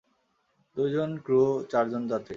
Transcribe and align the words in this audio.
দুইজন 0.77 1.09
ক্রু, 1.25 1.41
চারজন 1.71 2.03
যাত্রী। 2.07 2.29